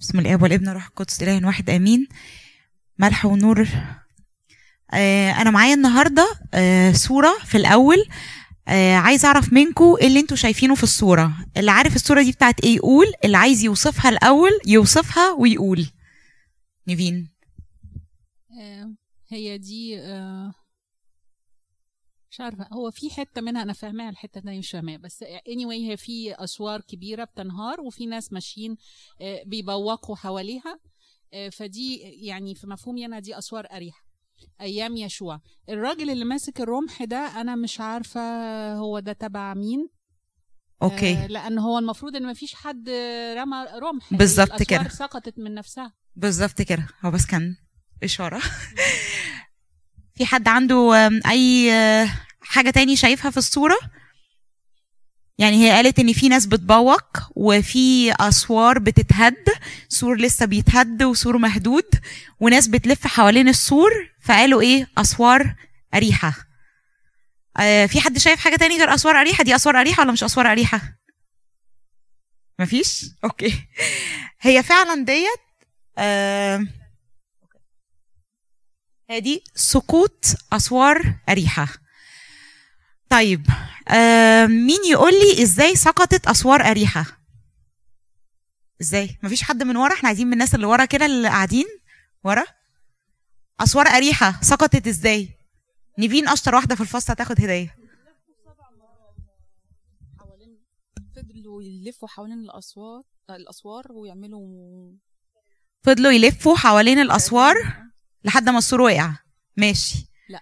[0.00, 2.08] بسم الاب والابن والروح القدس اله واحد آمين.
[2.98, 3.68] ملح ونور.
[4.94, 7.96] آه أنا معايا النهارده آه صورة في الأول.
[8.68, 11.32] آه عايز أعرف منكم إيه اللي أنتوا شايفينه في الصورة.
[11.56, 15.86] اللي عارف الصورة دي بتاعت إيه يقول اللي عايز يوصفها الأول يوصفها ويقول.
[16.88, 17.30] نيفين.
[18.60, 18.94] آه،
[19.28, 20.52] هي دي آه،
[22.36, 22.66] مش عارفة.
[22.72, 24.96] هو في حتة منها أنا فاهماها الحتة التانية مش فاهماها.
[24.96, 28.76] بس anyway هي في أسوار كبيرة بتنهار وفي ناس ماشيين
[29.20, 30.78] آه، بيبوقوا حواليها
[31.34, 31.96] آه، فدي
[32.26, 34.04] يعني في مفهومي أنا دي أسوار أريحة.
[34.60, 35.40] أيام يشوع.
[35.68, 38.20] الراجل اللي ماسك الرمح ده أنا مش عارفة
[38.74, 39.88] هو ده تبع مين.
[40.82, 41.14] أوكي.
[41.14, 42.88] آه، لأن هو المفروض إن مفيش حد
[43.36, 44.14] رمى رمح.
[44.14, 44.88] بالظبط كده.
[44.88, 45.92] سقطت من نفسها.
[46.16, 46.86] بالظبط كده.
[47.04, 47.56] هو بس كان
[48.02, 48.42] إشارة.
[50.16, 51.70] في حد عنده أي
[52.48, 53.76] حاجة تاني شايفها في الصورة؟
[55.38, 59.44] يعني هي قالت إن في ناس بتبوق وفي أسوار بتتهد
[59.88, 61.84] سور لسه بيتهد وسور مهدود
[62.40, 63.90] وناس بتلف حوالين السور
[64.24, 65.54] فقالوا إيه؟ أسوار
[65.94, 66.34] أريحة.
[67.60, 70.52] آه في حد شايف حاجة تاني غير أسوار أريحة؟ دي أسوار أريحة ولا مش أسوار
[70.52, 70.80] أريحة؟
[72.58, 73.68] مفيش؟ okay.
[74.40, 75.40] هي فعلا ديت
[75.98, 76.66] آه
[79.10, 81.68] هي دي سقوط أسوار أريحة.
[83.10, 83.46] طيب
[83.88, 87.04] آه مين يقول لي إزاي سقطت أسوار أريحة؟
[88.80, 91.66] إزاي؟ مفيش حد من ورا إحنا عايزين من الناس اللي ورا كده اللي قاعدين
[92.24, 92.44] ورا.
[93.60, 95.28] أسوار أريحة سقطت إزاي؟
[95.98, 97.74] نيفين أشطر واحدة في الفصل هتاخد هدية.
[101.16, 104.92] فضلوا يلفوا حوالين الأسوار الأسوار ويعملوا
[105.84, 107.54] فضلوا يلفوا حوالين الأسوار
[108.24, 109.12] لحد ما السور وقع.
[109.56, 110.06] ماشي.
[110.28, 110.40] لا.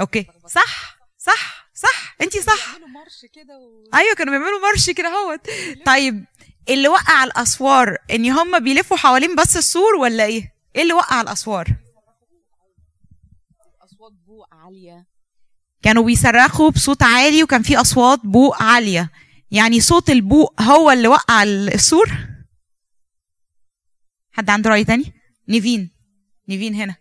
[0.00, 0.26] okay.
[0.48, 1.53] صح صح.
[1.84, 2.78] صح انتي صح.
[2.94, 3.84] march كده و...
[3.94, 5.50] أيوه كانوا بيعملوا march كده أهوت.
[5.86, 6.24] طيب
[6.68, 11.66] اللي وقع الأسوار إن هم بيلفوا حوالين بس السور ولا إيه؟ إيه اللي وقع الأسوار؟
[13.84, 15.06] أصوات بوق عالية.
[15.82, 19.10] كانوا بيصرخوا بصوت عالي وكان في أصوات بوق عالية.
[19.50, 22.10] يعني صوت البوق هو اللي وقع السور؟
[24.32, 25.12] حد عنده رأي تاني؟
[25.48, 25.90] نيفين.
[26.48, 26.96] نيفين هنا.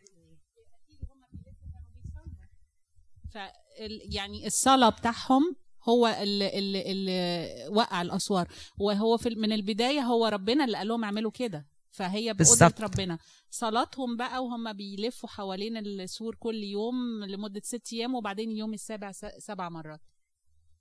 [3.92, 5.56] يعني الصلاة بتاعهم
[5.90, 8.48] هو اللي, اللي, اللي وقع الأسوار.
[8.78, 11.66] وهو في من البداية هو ربنا اللي قال لهم اعملوا كده.
[11.92, 12.82] فهي بالظبط.
[12.82, 13.18] ربنا.
[13.50, 16.96] صلاتهم بقى وهم بيلفوا حوالين السور كل يوم
[17.28, 20.02] لمدة ست أيام وبعدين اليوم السابع سبع مرات.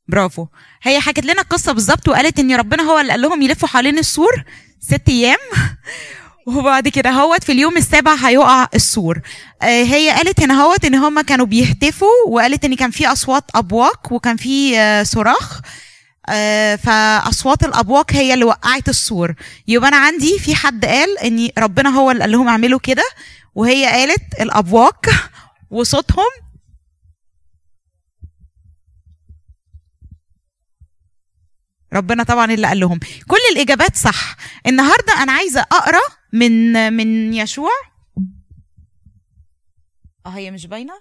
[0.09, 0.47] برافو.
[0.83, 4.45] هي حكت لنا القصة بالظبط وقالت إن ربنا هو اللي قال لهم يلفوا حوالين السور
[4.81, 5.39] ست أيام.
[6.47, 9.21] وبعد كده هوت في اليوم السابع هيقع السور.
[9.63, 14.13] آه، هي قالت هنا هوت إن هم كانوا بيهتفوا وقالت إن كان في أصوات ابواق
[14.13, 15.61] وكان في آه، صراخ.
[16.29, 19.35] آه، فأصوات الابواق هي اللي وقعت السور.
[19.69, 23.05] يبقى أنا عندي في حد قال إن ربنا هو اللي قال لهم اعملوا كده
[23.55, 25.07] وهي قالت الابواق
[25.71, 26.25] وصوتهم.
[31.93, 32.99] ربنا طبعا اللي قال لهم.
[33.29, 34.37] كل الإجابات صح.
[34.67, 37.71] النهارده أنا عايزة أقرأ من من يشوع.
[40.27, 40.95] آه هي مش باينة؟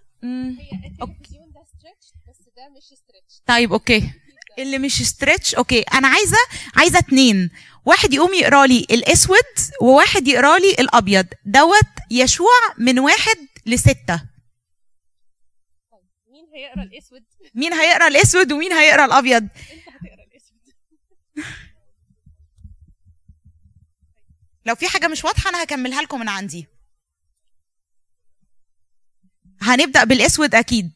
[3.47, 4.11] طيب okay.
[4.59, 5.81] اللي مش stretch okay.
[5.81, 6.37] أنا عايزة
[6.75, 7.49] عايزة اتنين.
[7.85, 9.37] واحد يقوم يقرأ لي الأسود
[9.81, 11.25] وواحد يقرأ لي الأبيض.
[11.45, 14.29] دوت يشوع من واحد لستة.
[16.27, 17.23] مين هيقرأ الأسود؟
[17.55, 19.51] مين هيقرأ الأسود ومين هيقرأ الأبيض؟ انت
[19.89, 20.59] هتقرأ الأسود.
[24.66, 26.67] لو في حاجة مش واضحة أنا هكملها لكم من عندي.
[29.61, 30.91] هنبدأ بالأسود أكيد.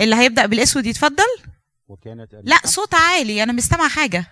[0.00, 1.24] اللي هيبدأ بالأسود يتفضل؟
[1.88, 4.26] وكانت لا صوت عالي أنا مش سامعه حاجة.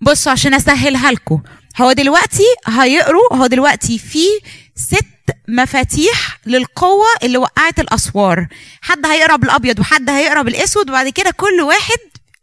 [0.00, 1.42] بصوا عشان أسهلها لكم.
[1.80, 4.24] هو دلوقتي هيقروا هو دلوقتي في
[4.74, 5.06] ست
[5.48, 8.46] مفاتيح للقوة اللي وقعت الأسوار.
[8.80, 11.98] حد هيقرا بالأبيض وحد هيقرا بالأسود وبعد كده كل واحد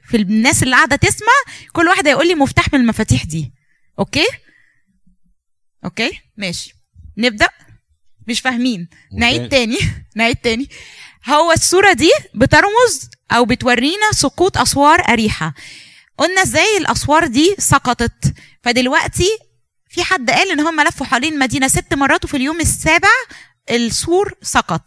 [0.07, 1.33] في الناس اللي قاعدة تسمع
[1.74, 3.54] كل واحد هيقول لي مفتاح من المفاتيح دي.
[4.00, 4.25] okay؟
[5.85, 6.75] okay؟ ماشي.
[7.18, 7.50] نبدأ؟
[8.28, 8.89] مش فاهمين.
[9.18, 9.78] نعيد تاني.
[10.16, 10.69] نعيد تاني.
[11.30, 15.54] هو الصورة دي بترمز أو بتورينا سقوط أسوار أريحة.
[16.18, 18.33] قلنا إزاي الأسوار دي سقطت؟
[18.63, 19.30] فدلوقتي
[19.91, 23.07] في حد قال إن هم لفوا حوالين المدينة ست مرات وفي اليوم السابع
[23.71, 24.81] السور سقط.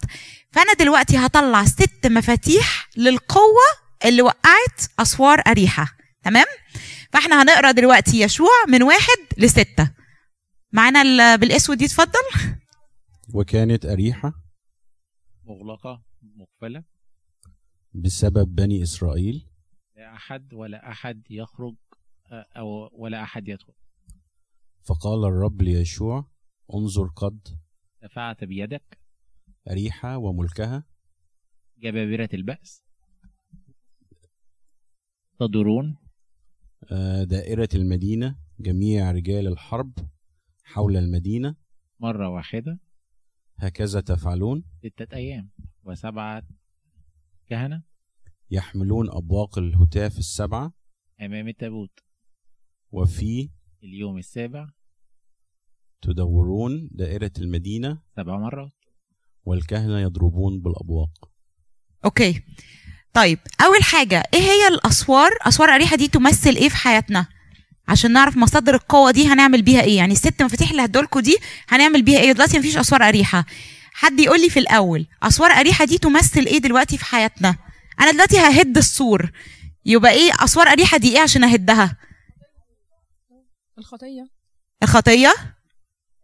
[0.52, 3.66] فأنا دلوقتي هطلع ست مفاتيح للقوة
[4.04, 5.96] اللي وقعت أسوار أريحة.
[6.22, 6.46] تمام؟
[7.12, 9.90] فإحنا هنقرأ دلوقتي يشوع من واحد لستة.
[10.72, 12.54] معانا ال- بالأسود يتفضل.
[13.34, 14.32] وكانت أريحة
[15.44, 16.02] مغلقة
[16.36, 16.84] مقفلة.
[17.94, 19.46] بسبب بني إسرائيل.
[19.96, 21.74] لا أحد ولا أحد يخرج
[22.56, 23.72] أو ولا أحد يدخل.
[24.84, 26.30] فقال الرب ليشوع
[26.74, 27.48] انظر قد
[28.02, 28.98] دفعت بيدك.
[29.70, 30.84] أريحة وملكها.
[31.78, 32.84] جبابرة البأس.
[35.40, 35.96] تدورون.
[36.92, 39.92] آه، دائرة المدينة جميع رجال الحرب
[40.64, 41.56] حول المدينة.
[42.00, 42.80] مرة واحدة.
[43.56, 44.64] هكذا تفعلون.
[44.78, 45.50] ستة أيام
[45.84, 46.42] وسبعة
[47.46, 47.82] كهنة.
[48.50, 50.72] يحملون أبواق الهتاف السبعة.
[51.20, 52.00] أمام التابوت.
[52.90, 53.50] وفي
[53.84, 54.66] اليوم السابع.
[56.02, 58.72] تدورون دائرة المدينة سبع مرات.
[59.44, 61.10] والكهنة يضربون بالأبواق.
[62.04, 62.42] أوكي
[63.14, 67.26] طيب أول حاجة إيه هي الأسوار؟ أسوار أريحة دي تمثل إيه في حياتنا؟
[67.88, 69.96] عشان نعرف مصادر القوة دي هنعمل بيها إيه.
[69.96, 71.36] يعني الست مفاتيح اللي هدولكوا دي
[71.68, 72.32] هنعمل بيها إيه.
[72.32, 73.44] دلوقتي مفيش أسوار أريحة.
[73.92, 77.56] حد يقول لي في الأول أسوار أريحة دي تمثل إيه دلوقتي في حياتنا؟
[78.00, 79.30] أنا دلوقتي ههد السور.
[79.86, 81.96] يبقى إيه أسوار أريحة دي إيه عشان أهدها؟
[83.78, 84.28] الخطية.
[84.82, 85.34] الخطية.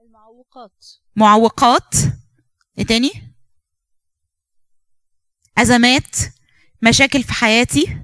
[0.01, 0.87] المعوقات.
[1.17, 1.95] معوقات.
[2.79, 3.11] إيه تاني؟
[5.59, 6.17] أزمات.
[6.83, 7.97] مشاكل في حياتي.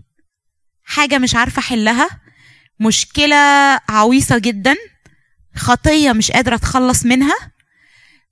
[0.82, 2.08] حاجة مش عارفة أحلها.
[2.80, 3.36] مشكلة
[3.88, 4.76] عويصة جدا.
[5.56, 7.52] خطية مش قادرة أتخلص منها.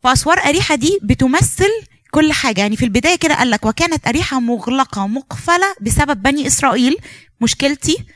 [0.03, 1.71] فأسوار أريحة دي بتمثل
[2.11, 2.61] كل حاجة.
[2.61, 6.97] يعني في البداية كده قال لك وكانت أريحة مغلقة مقفلة بسبب بني إسرائيل.
[7.41, 8.07] مشكلتي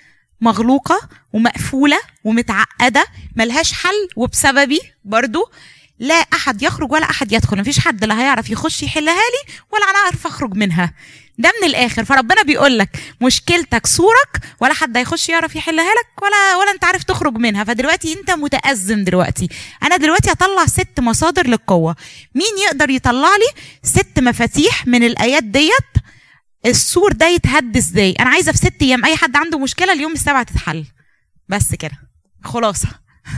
[0.40, 1.00] مغلوقة
[1.32, 3.06] ومقفولة ومتعقدة
[3.36, 5.50] ملهاش حل وبسببي برضو
[5.98, 9.98] لا أحد يخرج ولا أحد يدخل مفيش حد لا هيعرف يخش يحلها لي ولا أنا
[9.98, 10.92] أعرف أخرج منها.
[11.38, 12.04] ده من الآخر.
[12.04, 12.88] فربنا بيقول لك
[13.20, 17.64] مشكلتك صورك ولا حد هيخش يعرف يحلها لك ولا ولا أنت عارف تخرج منها.
[17.64, 19.48] فدلوقتي أنت متأزم دلوقتي.
[19.82, 21.96] أنا دلوقتي هطلع ست مصادر للقوة.
[22.34, 25.97] مين يقدر يطلع لي ست مفاتيح من الآيات ديت؟
[26.68, 30.42] السور ده يتهد إزاي؟ أنا عايزة في ست أيام أي حد عنده مشكلة اليوم السابع
[30.42, 30.84] تتحل.
[31.48, 31.98] بس كده.
[32.44, 32.88] خلاصة.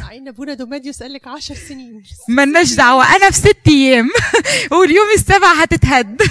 [0.01, 2.03] مع ان ابونا دوماديوس قال لك 10 سنين.
[2.29, 3.17] ملناش دعوة.
[3.17, 4.09] أنا في ست أيام.
[4.73, 6.23] واليوم السابع هتتهد.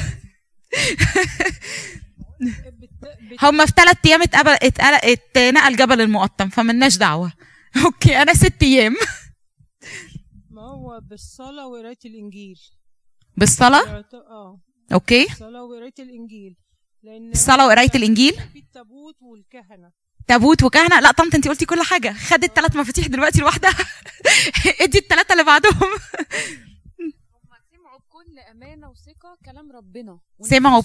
[3.41, 6.49] هما في ثلاث أيام اتقبل اتقل- اتنقل جبل المقطم.
[6.49, 7.33] فملناش دعوة.
[7.85, 8.21] okay.
[8.21, 8.95] أنا ست أيام.
[10.51, 12.55] ما هو بالصلاة وقراية الإنجيل.
[13.37, 14.59] بالصلاة؟ قراءة- آه.
[14.93, 15.23] okay.
[15.31, 16.55] الصلاة وقراية الإنجيل.
[17.65, 19.91] وقراية الإنجيل؟ في التابوت والكهنة.
[20.27, 22.13] تابوت وكهنة؟ لا طنط أنت قلتي كل حاجة.
[22.13, 23.71] خدت ثلاث مفاتيح دلوقتي لوحدها.
[24.81, 25.73] ادي الثلاثة اللي بعدهم.
[25.73, 27.09] هم
[27.71, 30.19] سمعوا بكل أمانة وثقة كلام ربنا.
[30.41, 30.81] سمعوا.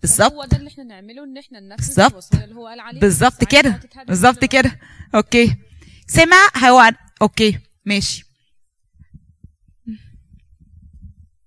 [0.00, 0.32] بالظبط.
[0.32, 2.00] هو ده اللي إحنا نعمله إن إحنا ننفذ.
[2.00, 3.80] الوصيه اللي هو قال عليها بالظبط كده.
[4.08, 4.78] بالظبط كده.
[5.14, 5.56] okay.
[6.06, 7.58] سمع هو okay.
[7.84, 8.26] ماشي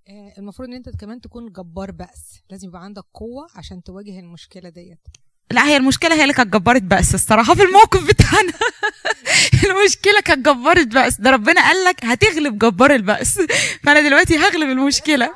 [0.10, 2.42] آه، المفروض إن أنت كمان تكون جبار بأس.
[2.50, 5.00] لازم يبقى عندك قوة عشان تواجه المشكلة ديت.
[5.52, 8.54] لا هي المشكلة هي اللي كانت جبرت بأس الصراحة في الموقف بتاعنا.
[9.70, 11.22] المشكلة كانت جبرت بأس.
[11.22, 13.40] ده ربنا قال لك هتغلب جبار البأس.
[13.84, 15.36] فأنا دلوقتي هغلب المشكلة.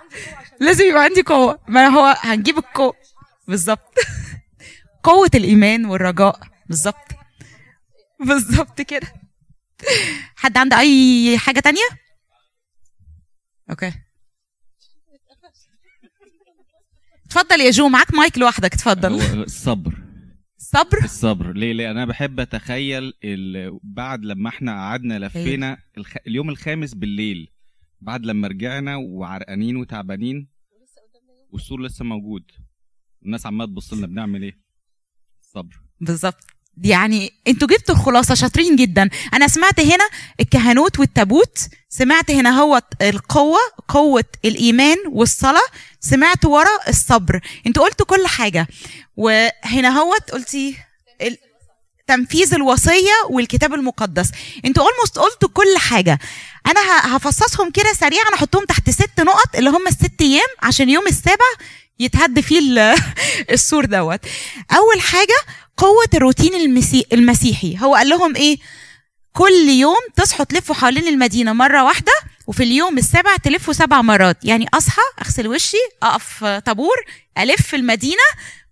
[0.60, 1.60] لازم يبقى عندي قوة.
[1.68, 2.94] ما هو هنجيب القوة.
[3.48, 3.96] بالظبط.
[5.04, 6.40] قوة الإيمان والرجاء.
[6.70, 7.08] بالظبط.
[8.20, 9.08] بالظبط كده.
[10.36, 11.88] حد عنده أي حاجة تانية؟
[13.70, 14.03] okay.
[17.26, 19.98] اتفضل يا جو معاك مايك لوحدك اتفضل الصبر.
[20.58, 21.54] صبر الصبر.
[21.54, 23.14] ليه؟ ليه أنا بحب أتخيل
[23.84, 26.16] بعد لما إحنا قعدنا لفينا الخ...
[26.28, 27.50] اليوم الخامس بالليل
[28.02, 30.50] بعد لما رجعنا وعرقانين وتعبانين
[31.50, 32.52] والسور لسه موجود.
[33.26, 34.60] الناس عمالة تبص لنا بنعمل إيه؟
[35.42, 36.53] الصبر بالظبط.
[36.82, 39.10] يعني أنتوا جبتوا الخلاصه شاطرين جدا.
[39.34, 40.08] أنا سمعت هنا
[40.40, 41.58] الكهنوت والتابوت
[41.90, 45.62] سمعت هنا هو القوة قوة الإيمان والصلاة
[46.00, 47.40] سمعت ورا الصبر.
[47.68, 48.68] أنتوا قلتوا كل حاجة.
[49.18, 50.78] وهنا هو قلتي.
[52.08, 54.32] تنفيذ الوصية والكتاب المقدس.
[54.66, 56.20] أنتوا اولموست قلتوا كل حاجة.
[56.68, 61.46] أنا هفصصهم كده سريعا أحطهم تحت ست نقط اللي هم الست أيام عشان يوم السابع
[62.00, 62.96] يتهد فيه ال-
[63.54, 64.20] السور دوت.
[64.72, 65.36] أول حاجة
[65.78, 67.06] قوة الروتين المسي...
[67.14, 67.78] المسيحي.
[67.80, 68.58] هو قال لهم إيه؟
[69.34, 72.12] كل يوم تصحوا تلفوا حوالين المدينة مرة واحدة
[72.48, 74.38] وفي اليوم السابع تلفوا سبع مرات.
[74.46, 76.96] يعني أصحى أغسل وشي أقف طابور
[77.38, 78.24] ألف المدينة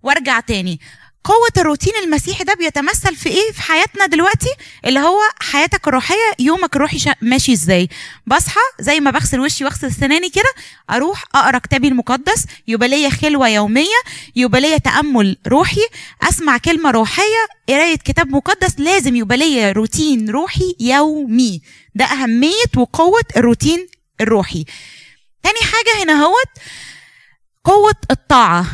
[0.03, 0.79] وأرجع تاني.
[1.23, 4.49] قوة الروتين المسيحي ده بيتمثل في إيه؟ في حياتنا دلوقتي
[4.85, 7.89] اللي هو حياتك الروحية يومك الروحي ماشي إزاي؟
[8.27, 10.53] بصحى زي ما بغسل وشي واغسل سناني كده
[10.89, 14.01] أروح أقرأ كتابي المقدس يبقى ليا خلوة يومية
[14.35, 15.81] يبقى ليا تأمل روحي
[16.29, 21.61] أسمع كلمة روحية قراية كتاب مقدس لازم يبقى ليا روتين روحي يومي.
[21.95, 23.87] ده أهمية وقوة الروتين
[24.21, 24.65] الروحي.
[25.43, 26.47] تاني حاجة هنا هوت
[27.63, 28.65] قوة الطاعة.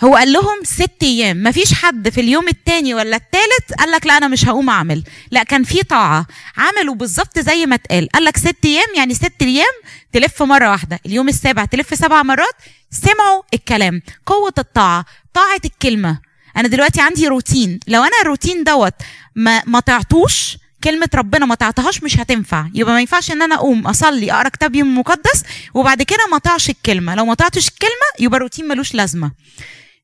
[0.00, 1.42] هو قال لهم ست أيام.
[1.42, 5.04] مفيش حد في اليوم التاني ولا التالت قال لك لا أنا مش هقوم أعمل.
[5.30, 6.26] لا كان في طاعة.
[6.56, 8.08] عملوا بالظبط زي ما اتقال.
[8.08, 9.72] قال لك ست أيام يعني ست أيام
[10.12, 11.00] تلف مرة واحدة.
[11.06, 12.54] اليوم السابع تلف سبع مرات.
[12.90, 14.02] سمعوا الكلام.
[14.26, 16.18] قوة الطاعة طاعة الكلمة.
[16.56, 17.80] أنا دلوقتي عندي روتين.
[17.88, 18.94] لو أنا الروتين دوت
[19.34, 22.66] ما ما تعطوش كلمة ربنا ما تعطيهاش مش هتنفع.
[22.74, 25.42] يبقى ما ينفعش إن أنا أقوم أصلي أقرأ كتاب يوم مقدس
[25.74, 27.14] وبعد كده ما اطيعش الكلمة.
[27.14, 29.30] لو ما طيعتش الكلمة يبقى روتين ملوش لازمة.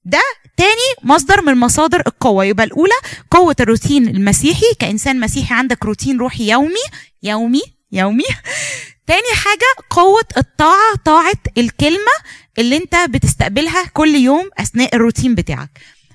[0.05, 0.21] ده
[0.57, 2.45] تاني مصدر من مصادر القوة.
[2.45, 2.95] يبقى الأولى
[3.31, 6.85] قوة الروتين المسيحي كإنسان مسيحي عندك روتين روحي يومي
[7.23, 8.25] يومي يومي.
[9.07, 12.13] تاني حاجة قوة الطاعة طاعة الكلمة
[12.59, 15.71] اللي انت بتستقبلها كل يوم أثناء الروتين بتاعك.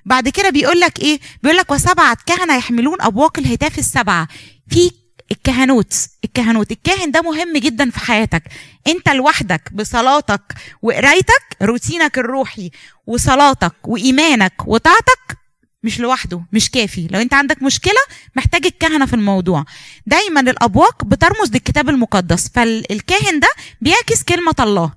[0.06, 4.28] بعد كده بيقول لك إيه؟ بيقول لك وسبعة كهنة يحملون أبواق الهتاف السبعة.
[4.70, 4.92] في
[5.32, 6.72] الكهنوت الكهنوت.
[6.72, 8.44] الكاهن ده مهم جدا في حياتك.
[8.88, 12.72] أنت لوحدك بصلاتك وقرايتك روتينك الروحي
[13.08, 15.38] وصلاتك وإيمانك وطاعتك
[15.84, 17.08] مش لوحده مش كافي.
[17.12, 18.00] لو أنت عندك مشكلة
[18.36, 19.66] محتاج الكهنة في الموضوع.
[20.06, 22.50] دايما الأبواق بترمز للكتاب المقدس.
[22.50, 23.48] فالكاهن ده
[23.82, 24.94] بيعكس كلمة الله.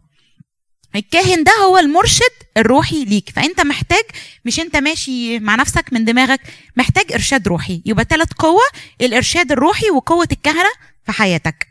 [0.96, 3.30] الكاهن ده هو المرشد الروحي ليك.
[3.36, 4.04] فأنت محتاج
[4.44, 6.40] مش أنت ماشي مع نفسك من دماغك
[6.76, 7.82] محتاج إرشاد روحي.
[7.86, 8.62] يبقى ثلاث قوة
[9.00, 10.70] الإرشاد الروحي وقوة الكهنه
[11.06, 11.66] في حياتك.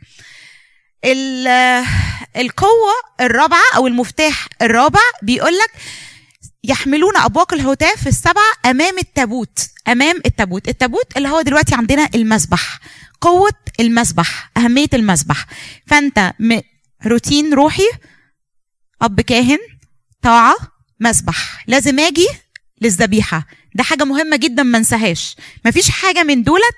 [1.04, 1.84] ال-
[2.36, 5.70] القوة الرابعة أو المفتاح الرابع بيقول لك
[6.64, 10.68] يحملون أبواق الهتاف السبعه أمام التابوت أمام التابوت.
[10.68, 12.78] التابوت اللي هو دلوقتي عندنا المسبح
[13.20, 15.46] قوة المسبح أهمية المسبح.
[15.86, 16.32] فأنت
[17.06, 17.88] روتين روحي
[19.02, 19.58] أب كاهن
[20.22, 20.54] طاعة
[21.00, 21.64] مسبح.
[21.66, 22.28] لازم آجي
[22.80, 23.46] للذبيحة.
[23.74, 25.36] ده حاجة مهمة جدا ما انساهاش.
[25.64, 26.76] مفيش حاجة من دولت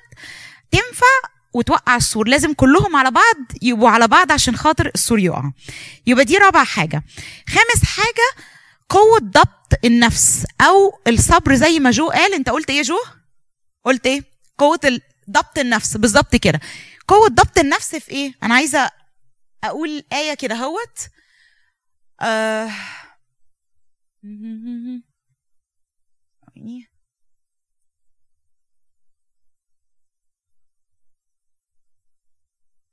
[0.70, 2.28] تنفع وتوقع السور.
[2.28, 5.50] لازم كلهم على بعض يبقوا على بعض عشان خاطر السور يقع.
[6.06, 7.02] يبقى دي رابع حاجة.
[7.48, 8.44] خامس حاجة
[8.88, 11.54] قوة ضبط النفس أو الصبر.
[11.54, 12.98] زي ما جو قال أنت قلت إيه جو؟
[13.84, 14.24] قلت إيه؟
[14.58, 14.80] قوة
[15.30, 15.96] ضبط النفس.
[15.96, 16.60] بالظبط كده.
[17.08, 18.90] قوة ضبط النفس في إيه؟ أنا عايزة
[19.64, 20.98] أقول آية كده أهوت.
[22.20, 22.70] آه...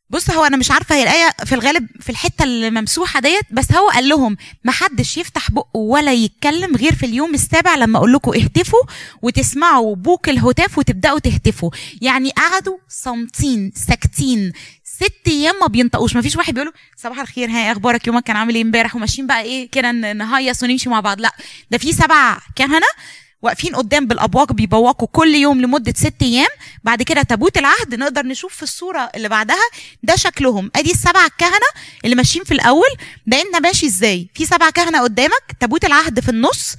[0.10, 3.90] بص هو أنا مش عارفة هي الآية في الغالب في الحتة الممسوحة ديت بس هو
[3.90, 8.32] قال لهم ما حدش يفتح بقه ولا يتكلم غير في اليوم السابع لما أقول لكم
[8.34, 8.84] اهتفوا
[9.22, 11.72] وتسمعوا بوك الهتاف وتبدأوا تهتفوا.
[12.02, 14.52] يعني قعدوا صامتين ساكتين
[15.04, 18.56] ست أيام ما بينطقوش ما فيش واحد بيقول صباح الخير ها أخبارك؟ يومك كان عامل
[18.56, 21.22] إيه امبارح؟ وماشيين بقى إيه كده نهيص ونمشي مع بعض.
[21.22, 21.32] لا
[21.72, 22.88] ده في سبع كهنه
[23.42, 26.48] واقفين قدام بالابواق بيبوقوا كل يوم لمدة ست أيام.
[26.84, 29.70] بعد كده تابوت العهد نقدر نشوف في الصورة اللي بعدها
[30.04, 30.72] ده شكلهم.
[30.76, 31.68] أدي السبع الكهنه
[32.06, 32.90] اللي ماشيين في الأول.
[33.28, 36.76] ده انت ماشي إزاي؟ في سبع كهنة قدامك تابوت العهد في النص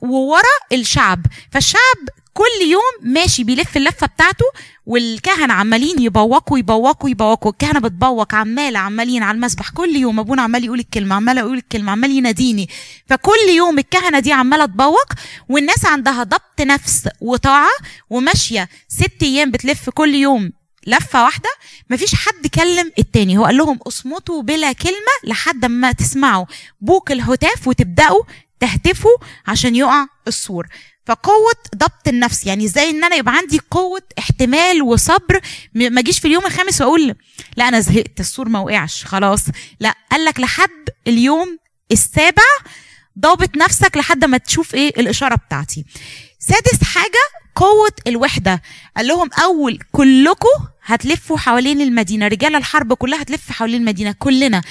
[0.00, 0.42] وورا
[0.72, 1.26] الشعب.
[1.52, 1.98] فالشعب
[2.36, 4.44] كل يوم ماشي بيلف اللفة بتاعته
[4.86, 7.52] والكهنة عمالين يبوقوا يبوقوا يبوقوا.
[7.52, 9.70] الكهنة بتبوق عماله عمالين على المسبح.
[9.70, 12.68] كل يوم أبونا عمال يقول الكلمة عمال يقول الكلمة عمال يناديني.
[13.06, 15.12] فكل يوم الكهنة دي عمالة تبوق
[15.48, 17.70] والناس عندها ضبط نفس وطاعة
[18.10, 18.68] وماشية.
[18.88, 20.52] ست أيام بتلف كل يوم
[20.86, 21.50] لفة واحدة
[21.90, 23.38] مفيش حد كلم التاني.
[23.38, 26.46] هو قال لهم اصمتوا بلا كلمة لحد ما تسمعوا.
[26.80, 28.22] بوك الهتاف وتبدأوا
[28.60, 29.16] تهتفوا
[29.46, 30.66] عشان يقع السور.
[31.06, 35.40] فقوة ضبط النفس يعني إزاي إن أنا يبقى عندي قوة احتمال وصبر
[35.74, 37.14] ما أجيش في اليوم الخامس وأقول
[37.56, 39.40] لا أنا زهقت السور ما وقعش خلاص.
[39.80, 41.58] لا قال لك لحد اليوم
[41.92, 42.42] السابع
[43.18, 45.84] ضابط نفسك لحد ما تشوف إيه؟ الإشارة بتاعتي.
[46.38, 47.20] سادس حاجة
[47.54, 48.62] قوة الوحدة.
[48.96, 54.62] قال لهم أول كلكم هتلفوا حوالين المدينة رجال الحرب كلها هتلف حوالين المدينة كلنا.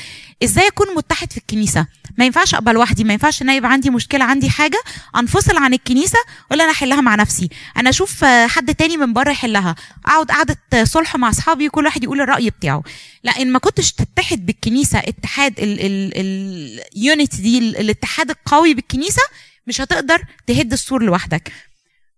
[0.43, 4.25] إزاي أكون متحد في الكنيسة؟ ما ينفعش أبقى لوحدي ما ينفعش إن يبقى عندي مشكلة
[4.25, 4.77] عندي حاجة
[5.15, 6.19] أنفصل عن الكنيسة
[6.51, 7.49] ولا أنا أحلها مع نفسي.
[7.77, 9.75] أنا أشوف حد تاني من بره يحلها.
[10.05, 12.83] أقعد قعدة آه، صلح مع أصحابي كل واحد يقول الرأي بتاعه.
[13.23, 19.21] لا ان ما كنتش تتحد بالكنيسة اتحاد اليونيتي دي ال- الاتحاد القوي بالكنيسة
[19.67, 21.51] مش هتقدر تهد السور لوحدك.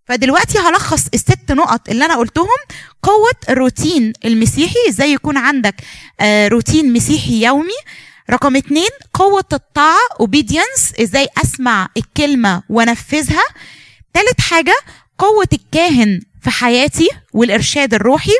[0.08, 2.58] فدلوقتي هلخص الست نقط اللي أنا قلتهم.
[3.02, 5.74] قوة الروتين المسيحي إزاي يكون عندك
[6.20, 7.78] آه، روتين مسيحي يومي.
[8.30, 13.42] رقم اتنين قوة الطاعة obedience إزاي أسمع الكلمة وأنفذها.
[14.14, 14.74] تالت حاجة
[15.18, 18.36] قوة الكاهن في حياتي والإرشاد الروحي.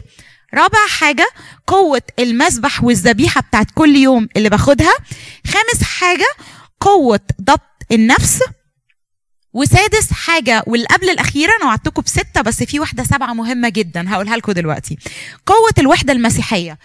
[0.55, 1.29] رابع حاجة
[1.67, 4.93] قوة المسبح والذبيحة بتاعت كل يوم اللي باخدها.
[5.47, 6.27] خامس حاجة
[6.81, 7.61] قوة ضبط
[7.93, 8.43] النفس.
[9.53, 14.37] وسادس حاجة واللي قبل الأخيرة أنا وعدتكم بستة بس في واحدة سبعة مهمة جدا هقولها
[14.37, 14.99] لكم دلوقتي.
[15.47, 16.79] قوة الوحدة المسيحية.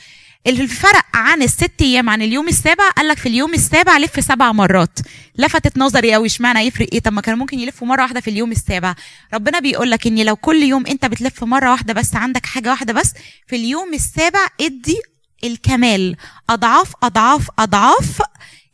[0.48, 5.00] الفرق عن الست أيام عن اليوم السابع قال لك في اليوم السابع لف سبع مرات.
[5.38, 8.52] لفتت نظري قوي اشمعنى يفرق إيه؟ طب ما كان ممكن يلفوا مرة واحدة في اليوم
[8.52, 8.96] السابع.
[9.34, 12.94] ربنا بيقول لك إن لو كل يوم أنت بتلف مرة واحدة بس عندك حاجة واحدة
[12.94, 13.14] بس
[13.48, 15.02] في اليوم السابع ادي
[15.44, 16.16] الكمال.
[16.50, 18.22] أضعاف أضعاف أضعاف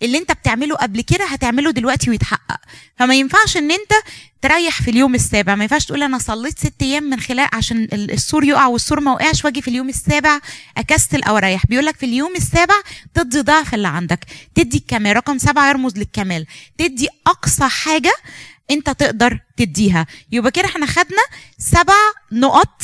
[0.01, 2.59] اللي انت بتعمله قبل كده هتعمله دلوقتي ويتحقق.
[2.97, 3.91] فما ينفعش ان انت
[4.41, 5.55] تريح في اليوم السابع.
[5.55, 9.11] ما ينفعش تقول أنا صليت ست أيام من خلال عشان ال- السور يقع والسور ما
[9.13, 10.39] وقعش واجي في اليوم السابع
[10.77, 11.65] اكستل أو اريح.
[11.65, 12.75] بيقول لك في اليوم السابع
[13.13, 14.19] تدي ضعف اللي عندك.
[14.55, 15.15] تدي الكمال.
[15.15, 16.45] رقم سبعة يرمز للكمال.
[16.77, 18.13] تدي اقصى حاجة
[18.71, 20.05] انت تقدر تديها.
[20.31, 21.23] يبقى كده إحنا خدنا
[21.57, 21.93] سبع
[22.31, 22.81] نقط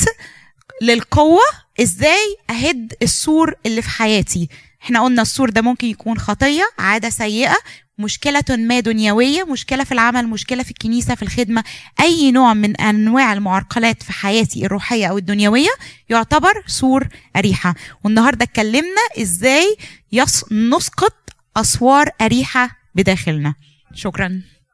[0.82, 1.42] للقوة
[1.80, 4.48] إزاي اهد السور اللي في حياتي.
[4.86, 7.56] إحنا قلنا السور ده ممكن يكون خطية عادة سيئة
[7.98, 11.64] مشكلة ما دنيوية مشكلة في العمل مشكلة في الكنيسة في الخدمة
[12.00, 15.68] أي نوع من أنواع المعرقلات في حياتي الروحية أو الدنيوية
[16.08, 17.74] يعتبر سور أريحة.
[18.04, 19.76] والنهاردة اتكلمنا إزاي
[20.12, 20.52] يص...
[20.52, 21.16] نسقط
[21.56, 23.54] أسوار أريحة بداخلنا.
[23.94, 24.42] شكرا.